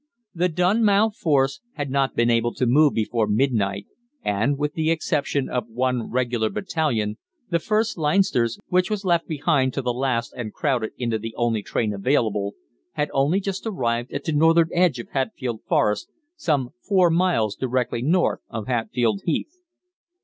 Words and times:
The 0.33 0.49
Dunmow 0.49 1.11
force 1.11 1.61
had 1.73 1.91
not 1.91 2.15
been 2.15 2.31
able 2.31 2.55
to 2.55 2.65
move 2.65 2.95
before 2.95 3.27
midnight, 3.27 3.85
and, 4.23 4.57
with 4.57 4.73
the 4.73 4.89
exception 4.89 5.47
of 5.47 5.69
one 5.69 6.09
regular 6.09 6.49
battalion, 6.49 7.19
the 7.51 7.59
1st 7.59 7.97
Leinsters, 7.99 8.57
which 8.69 8.89
was 8.89 9.05
left 9.05 9.27
behind 9.27 9.75
to 9.75 9.83
the 9.83 9.93
last 9.93 10.33
and 10.35 10.53
crowded 10.55 10.93
into 10.97 11.19
the 11.19 11.35
only 11.37 11.61
train 11.61 11.93
available, 11.93 12.55
had 12.93 13.11
only 13.13 13.39
just 13.39 13.67
arrived 13.67 14.11
at 14.11 14.23
the 14.23 14.31
northern 14.31 14.69
edge 14.73 14.97
of 14.97 15.09
Hatfield 15.09 15.61
Forest, 15.69 16.09
some 16.35 16.71
four 16.81 17.11
miles 17.11 17.55
directly 17.55 18.01
north 18.01 18.39
of 18.49 18.65
Hatfield 18.65 19.21
Heath. 19.25 19.61